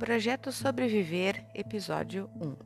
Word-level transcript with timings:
Projeto 0.00 0.50
Sobreviver, 0.50 1.44
Episódio 1.54 2.30
1. 2.40 2.56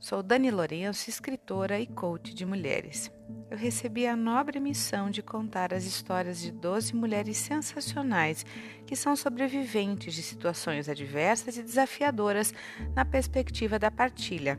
Sou 0.00 0.22
Dani 0.22 0.50
Lourenço, 0.50 1.10
escritora 1.10 1.78
e 1.78 1.86
coach 1.86 2.32
de 2.32 2.46
mulheres. 2.46 3.12
Eu 3.50 3.58
recebi 3.58 4.06
a 4.06 4.16
nobre 4.16 4.58
missão 4.58 5.10
de 5.10 5.20
contar 5.20 5.74
as 5.74 5.84
histórias 5.84 6.40
de 6.40 6.50
12 6.50 6.96
mulheres 6.96 7.36
sensacionais 7.36 8.46
que 8.86 8.96
são 8.96 9.14
sobreviventes 9.14 10.14
de 10.14 10.22
situações 10.22 10.88
adversas 10.88 11.58
e 11.58 11.62
desafiadoras 11.62 12.54
na 12.94 13.04
perspectiva 13.04 13.78
da 13.78 13.90
partilha. 13.90 14.58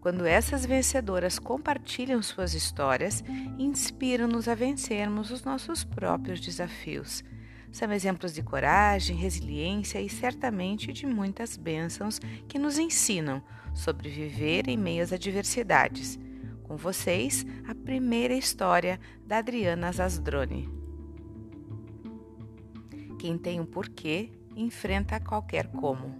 Quando 0.00 0.24
essas 0.24 0.64
vencedoras 0.64 1.38
compartilham 1.38 2.22
suas 2.22 2.54
histórias, 2.54 3.22
inspiram-nos 3.58 4.48
a 4.48 4.54
vencermos 4.54 5.30
os 5.30 5.44
nossos 5.44 5.84
próprios 5.84 6.40
desafios 6.40 7.22
são 7.74 7.92
exemplos 7.92 8.32
de 8.32 8.40
coragem, 8.40 9.16
resiliência 9.16 10.00
e 10.00 10.08
certamente 10.08 10.92
de 10.92 11.08
muitas 11.08 11.56
bênçãos 11.56 12.20
que 12.46 12.56
nos 12.56 12.78
ensinam 12.78 13.42
sobre 13.74 14.08
viver 14.08 14.68
em 14.68 14.76
meio 14.76 15.02
às 15.02 15.12
adversidades. 15.12 16.16
Com 16.62 16.76
vocês, 16.76 17.44
a 17.66 17.74
primeira 17.74 18.32
história 18.32 19.00
da 19.26 19.38
Adriana 19.38 19.90
Zasdrone. 19.90 20.70
Quem 23.18 23.36
tem 23.36 23.58
um 23.58 23.66
porquê 23.66 24.30
enfrenta 24.54 25.18
qualquer 25.18 25.66
como. 25.66 26.14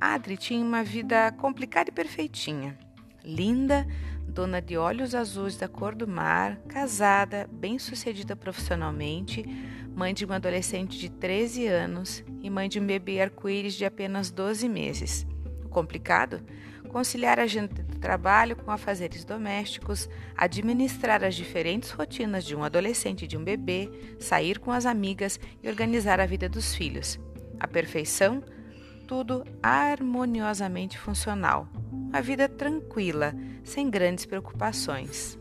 Adri 0.00 0.38
tinha 0.38 0.64
uma 0.64 0.82
vida 0.82 1.30
complicada 1.32 1.90
e 1.90 1.92
perfeitinha. 1.92 2.78
Linda, 3.22 3.86
dona 4.26 4.62
de 4.62 4.78
olhos 4.78 5.14
azuis 5.14 5.58
da 5.58 5.68
cor 5.68 5.94
do 5.94 6.08
mar, 6.08 6.56
casada, 6.66 7.46
bem-sucedida 7.52 8.34
profissionalmente, 8.34 9.44
mãe 9.94 10.12
de 10.12 10.24
uma 10.24 10.36
adolescente 10.36 10.98
de 10.98 11.08
13 11.08 11.66
anos 11.66 12.24
e 12.42 12.50
mãe 12.50 12.68
de 12.68 12.80
um 12.80 12.86
bebê 12.86 13.20
arco-íris 13.20 13.74
de 13.74 13.84
apenas 13.84 14.30
12 14.30 14.68
meses. 14.68 15.26
O 15.64 15.68
complicado? 15.68 16.42
Conciliar 16.88 17.40
a 17.40 17.42
agenda 17.42 17.82
de 17.82 17.98
trabalho 17.98 18.54
com 18.54 18.70
afazeres 18.70 19.24
domésticos, 19.24 20.08
administrar 20.36 21.24
as 21.24 21.34
diferentes 21.34 21.90
rotinas 21.90 22.44
de 22.44 22.54
um 22.54 22.62
adolescente 22.62 23.24
e 23.24 23.28
de 23.28 23.36
um 23.36 23.42
bebê, 23.42 23.90
sair 24.20 24.58
com 24.58 24.70
as 24.70 24.86
amigas 24.86 25.40
e 25.62 25.68
organizar 25.68 26.20
a 26.20 26.26
vida 26.26 26.48
dos 26.48 26.74
filhos. 26.74 27.18
A 27.58 27.66
perfeição? 27.66 28.42
Tudo 29.08 29.44
harmoniosamente 29.62 30.98
funcional. 30.98 31.68
Uma 31.90 32.22
vida 32.22 32.48
tranquila, 32.48 33.34
sem 33.64 33.90
grandes 33.90 34.24
preocupações. 34.24 35.36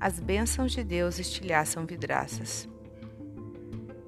As 0.00 0.18
bênçãos 0.18 0.72
de 0.72 0.82
Deus 0.82 1.18
estilhaçam 1.18 1.84
vidraças. 1.84 2.66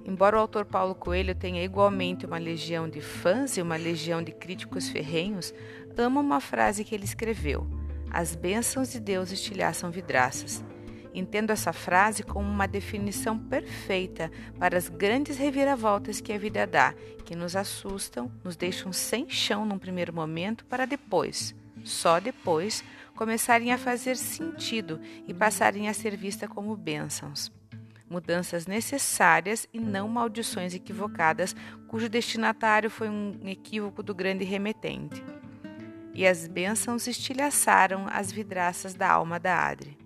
Embora 0.06 0.38
o 0.38 0.40
autor 0.40 0.64
Paulo 0.64 0.94
Coelho 0.94 1.34
tenha 1.34 1.62
igualmente 1.62 2.24
uma 2.24 2.38
legião 2.38 2.88
de 2.88 3.02
fãs 3.02 3.58
e 3.58 3.62
uma 3.62 3.76
legião 3.76 4.22
de 4.22 4.32
críticos 4.32 4.88
ferrenhos, 4.88 5.52
amo 5.98 6.18
uma 6.18 6.40
frase 6.40 6.82
que 6.82 6.94
ele 6.94 7.04
escreveu: 7.04 7.66
As 8.10 8.34
bênçãos 8.34 8.90
de 8.90 8.98
Deus 8.98 9.30
estilhaçam 9.30 9.90
vidraças. 9.90 10.64
Entendo 11.12 11.50
essa 11.50 11.74
frase 11.74 12.22
como 12.22 12.48
uma 12.48 12.66
definição 12.66 13.38
perfeita 13.38 14.32
para 14.58 14.78
as 14.78 14.88
grandes 14.88 15.36
reviravoltas 15.36 16.22
que 16.22 16.32
a 16.32 16.38
vida 16.38 16.66
dá, 16.66 16.94
que 17.26 17.36
nos 17.36 17.54
assustam, 17.54 18.32
nos 18.42 18.56
deixam 18.56 18.94
sem 18.94 19.28
chão 19.28 19.66
num 19.66 19.78
primeiro 19.78 20.10
momento, 20.10 20.64
para 20.64 20.86
depois, 20.86 21.54
só 21.84 22.18
depois, 22.18 22.82
começarem 23.22 23.72
a 23.72 23.78
fazer 23.78 24.16
sentido 24.16 25.00
e 25.28 25.32
passarem 25.32 25.88
a 25.88 25.94
ser 25.94 26.16
vistas 26.16 26.48
como 26.48 26.76
bênçãos. 26.76 27.52
Mudanças 28.10 28.66
necessárias 28.66 29.64
e 29.72 29.78
não 29.78 30.08
maldições 30.08 30.74
equivocadas, 30.74 31.54
cujo 31.86 32.08
destinatário 32.08 32.90
foi 32.90 33.08
um 33.08 33.38
equívoco 33.44 34.02
do 34.02 34.12
grande 34.12 34.42
remetente. 34.44 35.22
E 36.12 36.26
as 36.26 36.48
bênçãos 36.48 37.06
estilhaçaram 37.06 38.08
as 38.10 38.32
vidraças 38.32 38.92
da 38.92 39.08
alma 39.08 39.38
da 39.38 39.68
Adri. 39.68 39.96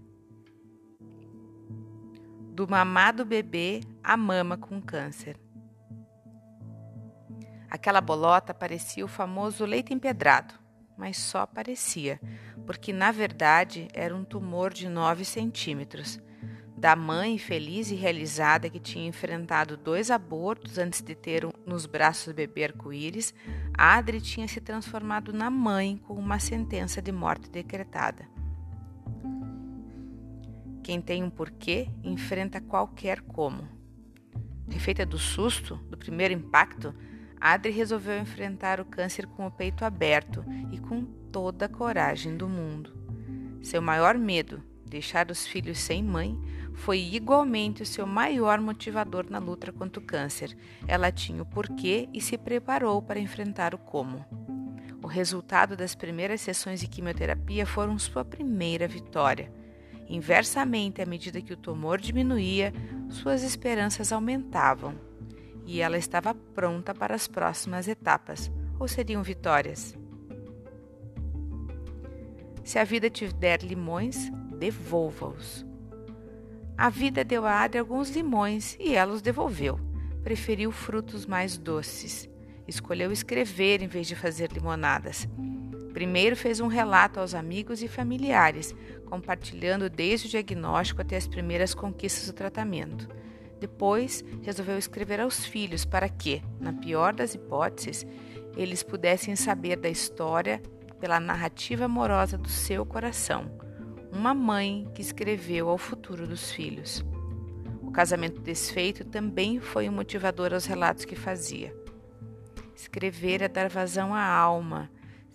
Do 2.52 2.68
mamado 2.68 3.24
bebê 3.24 3.80
à 4.04 4.14
mama 4.14 4.58
com 4.58 4.78
câncer. 4.78 5.40
Aquela 7.70 8.02
bolota 8.02 8.52
parecia 8.52 9.06
o 9.06 9.08
famoso 9.08 9.64
leite 9.64 9.94
empedrado 9.94 10.66
mas 10.96 11.18
só 11.18 11.46
parecia, 11.46 12.18
porque 12.66 12.92
na 12.92 13.12
verdade 13.12 13.88
era 13.94 14.14
um 14.14 14.24
tumor 14.24 14.72
de 14.72 14.88
9 14.88 15.24
centímetros. 15.24 16.20
Da 16.76 16.94
mãe 16.94 17.38
feliz 17.38 17.90
e 17.90 17.94
realizada 17.94 18.68
que 18.68 18.78
tinha 18.78 19.08
enfrentado 19.08 19.78
dois 19.78 20.10
abortos 20.10 20.76
antes 20.76 21.00
de 21.00 21.14
ter 21.14 21.46
nos 21.64 21.86
braços 21.86 22.26
o 22.26 22.34
bebê 22.34 22.64
arco-íris, 22.64 23.32
Adri 23.72 24.20
tinha 24.20 24.46
se 24.46 24.60
transformado 24.60 25.32
na 25.32 25.48
mãe 25.48 25.96
com 26.06 26.12
uma 26.14 26.38
sentença 26.38 27.00
de 27.00 27.10
morte 27.10 27.48
decretada. 27.48 28.28
Quem 30.82 31.00
tem 31.00 31.24
um 31.24 31.30
porquê 31.30 31.88
enfrenta 32.04 32.60
qualquer 32.60 33.22
como. 33.22 33.66
Refeita 34.68 35.06
do 35.06 35.18
susto, 35.18 35.76
do 35.88 35.96
primeiro 35.96 36.34
impacto, 36.34 36.94
Adri 37.40 37.70
resolveu 37.70 38.18
enfrentar 38.18 38.80
o 38.80 38.84
câncer 38.84 39.26
com 39.26 39.46
o 39.46 39.50
peito 39.50 39.84
aberto 39.84 40.44
e 40.72 40.78
com 40.78 41.04
toda 41.04 41.66
a 41.66 41.68
coragem 41.68 42.36
do 42.36 42.48
mundo. 42.48 42.92
Seu 43.62 43.82
maior 43.82 44.16
medo, 44.16 44.62
deixar 44.84 45.30
os 45.30 45.46
filhos 45.46 45.78
sem 45.78 46.02
mãe, 46.02 46.38
foi 46.72 46.98
igualmente 46.98 47.82
o 47.82 47.86
seu 47.86 48.06
maior 48.06 48.60
motivador 48.60 49.26
na 49.28 49.38
luta 49.38 49.72
contra 49.72 50.00
o 50.00 50.04
câncer. 50.04 50.56
Ela 50.86 51.10
tinha 51.12 51.42
o 51.42 51.46
porquê 51.46 52.08
e 52.12 52.20
se 52.20 52.38
preparou 52.38 53.02
para 53.02 53.20
enfrentar 53.20 53.74
o 53.74 53.78
como. 53.78 54.24
O 55.02 55.06
resultado 55.06 55.76
das 55.76 55.94
primeiras 55.94 56.40
sessões 56.40 56.80
de 56.80 56.88
quimioterapia 56.88 57.66
foram 57.66 57.98
sua 57.98 58.24
primeira 58.24 58.88
vitória. 58.88 59.52
Inversamente, 60.08 61.02
à 61.02 61.06
medida 61.06 61.40
que 61.40 61.52
o 61.52 61.56
tumor 61.56 62.00
diminuía, 62.00 62.72
suas 63.08 63.42
esperanças 63.42 64.12
aumentavam 64.12 65.05
e 65.66 65.80
ela 65.80 65.98
estava 65.98 66.32
pronta 66.32 66.94
para 66.94 67.14
as 67.14 67.26
próximas 67.26 67.88
etapas, 67.88 68.50
ou 68.78 68.86
seriam 68.86 69.22
vitórias. 69.22 69.96
Se 72.64 72.78
a 72.78 72.84
vida 72.84 73.10
te 73.10 73.26
der 73.32 73.62
limões, 73.62 74.30
devolva-os. 74.58 75.66
A 76.78 76.88
vida 76.88 77.24
deu 77.24 77.46
a 77.46 77.62
Adri 77.62 77.78
alguns 77.78 78.10
limões 78.10 78.76
e 78.78 78.94
ela 78.94 79.12
os 79.12 79.22
devolveu. 79.22 79.80
Preferiu 80.22 80.70
frutos 80.70 81.24
mais 81.24 81.56
doces. 81.56 82.28
Escolheu 82.68 83.12
escrever 83.12 83.82
em 83.82 83.86
vez 83.86 84.06
de 84.06 84.14
fazer 84.14 84.50
limonadas. 84.52 85.28
Primeiro 85.94 86.36
fez 86.36 86.60
um 86.60 86.66
relato 86.66 87.18
aos 87.18 87.34
amigos 87.34 87.82
e 87.82 87.88
familiares, 87.88 88.74
compartilhando 89.06 89.88
desde 89.88 90.26
o 90.26 90.30
diagnóstico 90.30 91.00
até 91.00 91.16
as 91.16 91.26
primeiras 91.26 91.72
conquistas 91.72 92.26
do 92.26 92.34
tratamento. 92.34 93.08
Depois, 93.58 94.22
resolveu 94.42 94.76
escrever 94.76 95.20
aos 95.20 95.44
filhos 95.44 95.84
para 95.84 96.08
que, 96.08 96.42
na 96.60 96.72
pior 96.72 97.14
das 97.14 97.34
hipóteses, 97.34 98.06
eles 98.56 98.82
pudessem 98.82 99.34
saber 99.34 99.76
da 99.76 99.88
história 99.88 100.60
pela 101.00 101.20
narrativa 101.20 101.86
amorosa 101.86 102.36
do 102.36 102.48
seu 102.48 102.84
coração. 102.84 103.50
Uma 104.12 104.34
mãe 104.34 104.90
que 104.94 105.02
escreveu 105.02 105.68
ao 105.68 105.78
futuro 105.78 106.26
dos 106.26 106.50
filhos. 106.50 107.04
O 107.82 107.90
casamento 107.90 108.40
desfeito 108.40 109.04
também 109.04 109.60
foi 109.60 109.88
um 109.88 109.92
motivador 109.92 110.52
aos 110.52 110.66
relatos 110.66 111.04
que 111.04 111.16
fazia. 111.16 111.74
Escrever 112.74 113.42
é 113.42 113.48
dar 113.48 113.68
vazão 113.68 114.14
à 114.14 114.22
alma, 114.22 114.90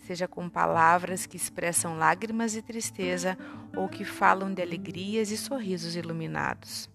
seja 0.05 0.27
com 0.27 0.47
palavras 0.47 1.25
que 1.25 1.37
expressam 1.37 1.97
lágrimas 1.97 2.55
e 2.55 2.61
tristeza 2.61 3.37
ou 3.75 3.87
que 3.87 4.05
falam 4.05 4.53
de 4.53 4.61
alegrias 4.61 5.31
e 5.31 5.37
sorrisos 5.37 5.95
iluminados 5.95 6.89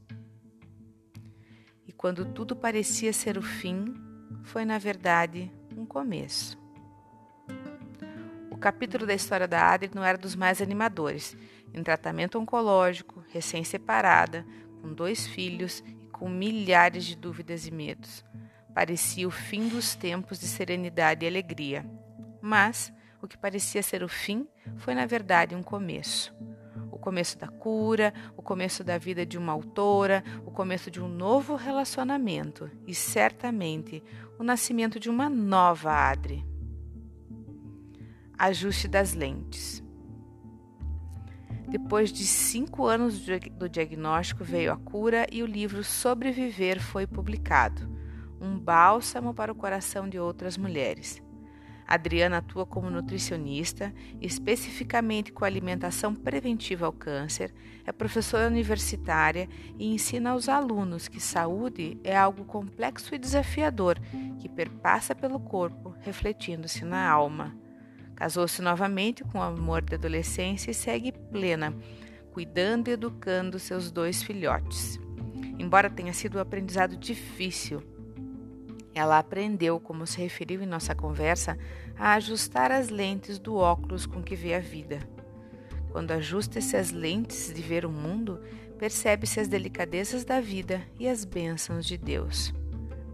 quando 2.07 2.25
tudo 2.25 2.55
parecia 2.55 3.13
ser 3.13 3.37
o 3.37 3.43
fim, 3.43 3.93
foi 4.45 4.65
na 4.65 4.79
verdade 4.79 5.51
um 5.77 5.85
começo. 5.85 6.57
O 8.49 8.57
capítulo 8.57 9.05
da 9.05 9.13
história 9.13 9.49
da 9.49 9.73
Adri 9.73 9.91
não 9.93 10.05
era 10.05 10.17
dos 10.17 10.37
mais 10.37 10.63
animadores. 10.63 11.37
Em 11.75 11.83
tratamento 11.83 12.39
oncológico, 12.39 13.25
recém-separada, 13.33 14.47
com 14.81 14.95
dois 14.95 15.27
filhos 15.27 15.83
e 16.01 16.07
com 16.07 16.29
milhares 16.29 17.05
de 17.05 17.17
dúvidas 17.17 17.67
e 17.67 17.73
medos. 17.73 18.25
Parecia 18.73 19.27
o 19.27 19.33
fim 19.33 19.67
dos 19.67 19.97
tempos 19.97 20.39
de 20.39 20.47
serenidade 20.47 21.25
e 21.25 21.29
alegria. 21.29 21.85
Mas 22.41 22.93
o 23.21 23.27
que 23.27 23.37
parecia 23.37 23.83
ser 23.83 24.05
o 24.05 24.09
fim 24.09 24.47
foi, 24.77 24.95
na 24.95 25.07
verdade, 25.07 25.57
um 25.57 25.63
começo 25.63 26.33
começo 27.07 27.39
da 27.39 27.47
cura, 27.47 28.13
o 28.37 28.43
começo 28.43 28.83
da 28.83 28.99
vida 28.99 29.25
de 29.25 29.39
uma 29.39 29.53
autora, 29.53 30.25
o 30.45 30.51
começo 30.51 30.91
de 30.91 31.01
um 31.01 31.07
novo 31.07 31.55
relacionamento 31.55 32.69
e 32.85 32.93
certamente 32.93 34.03
o 34.41 34.43
nascimento 34.43 34.99
de 34.99 35.09
uma 35.09 35.31
nova 35.31 35.93
Adri. 35.93 36.45
Ajuste 38.37 38.89
das 38.89 39.15
lentes. 39.15 39.85
Depois 41.69 42.13
de 42.13 42.27
cinco 42.27 42.87
anos 42.87 43.25
do 43.53 43.69
diagnóstico, 43.69 44.43
veio 44.43 44.73
a 44.73 44.77
cura 44.77 45.29
e 45.31 45.45
o 45.45 45.47
livro 45.47 45.85
Sobreviver 45.85 46.83
foi 46.83 47.07
publicado. 47.07 47.89
um 48.41 48.59
bálsamo 48.59 49.33
para 49.33 49.53
o 49.53 49.55
coração 49.55 50.09
de 50.09 50.19
outras 50.19 50.59
mulheres. 50.59 51.23
Adriana 51.87 52.39
atua 52.39 52.67
como 52.67 52.91
nutricionista, 52.91 53.95
especificamente 54.21 55.33
com 55.33 55.45
alimentação 55.45 56.15
preventiva 56.15 56.87
ao 56.87 56.93
câncer, 56.93 57.55
é 57.85 57.93
professora 57.93 58.49
universitária 58.49 59.49
e 59.79 59.95
ensina 59.95 60.31
aos 60.31 60.49
alunos 60.49 61.07
que 61.07 61.21
saúde 61.21 61.99
é 62.03 62.17
algo 62.17 62.45
complexo 62.45 63.15
e 63.15 63.19
desafiador 63.19 63.99
que 64.41 64.49
perpassa 64.49 65.15
pelo 65.15 65.39
corpo, 65.39 65.95
refletindo-se 66.01 66.85
na 66.85 67.09
alma. 67.09 67.57
Casou-se 68.17 68.61
novamente 68.61 69.23
com 69.23 69.39
o 69.39 69.43
amor 69.43 69.83
da 69.83 69.97
adolescência 69.97 70.71
e 70.71 70.75
segue 70.75 71.13
plena, 71.13 71.73
cuidando 72.33 72.89
e 72.89 72.93
educando 72.93 73.59
seus 73.59 73.91
dois 73.93 74.23
filhotes. 74.23 74.99
Embora 75.59 75.89
tenha 75.89 76.13
sido 76.13 76.39
um 76.39 76.41
aprendizado 76.41 76.97
difícil, 76.97 77.83
ela 78.99 79.19
aprendeu, 79.19 79.79
como 79.79 80.07
se 80.07 80.19
referiu 80.19 80.63
em 80.63 80.67
nossa 80.67 80.95
conversa, 80.95 81.59
a 81.99 82.15
ajustar 82.15 82.73
as 82.73 82.89
lentes 82.89 83.39
do 83.39 83.57
óculos 83.57 84.07
com 84.07 84.23
que 84.23 84.35
vê 84.35 84.55
a 84.55 84.61
vida. 84.61 84.99
Quando 85.91 86.13
ajusta-se 86.13 86.77
as 86.77 86.91
lentes 86.91 87.53
de 87.55 87.63
ver 87.63 87.85
o 87.85 87.91
mundo, 87.91 88.41
percebe-se 88.79 89.41
as 89.41 89.49
delicadezas 89.49 90.25
da 90.25 90.41
vida 90.41 90.83
e 90.99 91.09
as 91.09 91.25
bênçãos 91.25 91.87
de 91.87 91.97
Deus. 91.97 92.55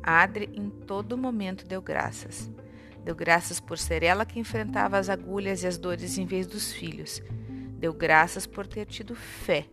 Adri 0.03 0.51
em 0.55 0.69
todo 0.69 1.17
momento 1.17 1.67
deu 1.67 1.81
graças. 1.81 2.51
Deu 3.05 3.15
graças 3.15 3.61
por 3.61 3.79
ser 3.79 4.03
ela 4.03 4.25
que 4.25 4.39
enfrentava 4.39 4.99
as 4.99 5.09
agulhas 5.09 5.63
e 5.63 5.67
as 5.67 5.79
dores 5.79 6.19
em 6.19 6.27
vez 6.27 6.47
dos 6.47 6.73
filhos. 6.73 7.23
Deu 7.79 7.93
graças 7.93 8.47
por 8.47 8.67
ter 8.67 8.87
tido 8.87 9.15
fé. 9.15 9.67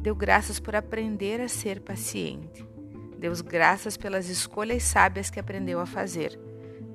Deu 0.00 0.14
graças 0.14 0.60
por 0.60 0.74
aprender 0.76 1.40
a 1.40 1.48
ser 1.48 1.80
paciente. 1.80 2.69
Deu 3.20 3.34
graças 3.44 3.98
pelas 3.98 4.30
escolhas 4.30 4.82
sábias 4.82 5.28
que 5.28 5.38
aprendeu 5.38 5.78
a 5.78 5.84
fazer. 5.84 6.40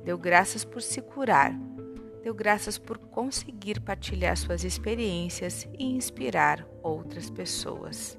Deu 0.04 0.18
graças 0.18 0.66
por 0.66 0.82
se 0.82 1.00
curar. 1.00 1.54
Deu 2.24 2.34
graças 2.34 2.80
por 2.80 2.98
conseguir 2.98 3.80
partilhar 3.80 4.36
suas 4.36 4.64
experiências 4.64 5.70
e 5.78 5.86
inspirar 5.86 6.68
outras 6.82 7.30
pessoas. 7.30 8.18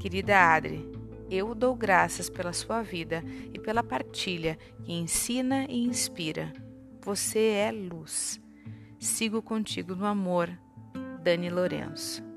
Querida 0.00 0.38
Adri, 0.38 0.90
eu 1.30 1.54
dou 1.54 1.76
graças 1.76 2.30
pela 2.30 2.54
sua 2.54 2.80
vida 2.80 3.22
e 3.52 3.58
pela 3.58 3.82
partilha 3.82 4.56
que 4.82 4.94
ensina 4.94 5.66
e 5.68 5.84
inspira. 5.84 6.50
Você 7.02 7.40
é 7.40 7.70
luz. 7.70 8.40
Sigo 8.98 9.42
contigo 9.42 9.94
no 9.94 10.06
amor. 10.06 10.48
Dani 11.22 11.50
Lourenço. 11.50 12.29